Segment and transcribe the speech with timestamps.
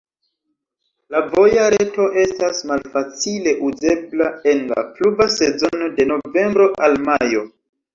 [1.15, 7.51] La voja reto estas malfacile uzebla en la pluva sezono de novembro al majo.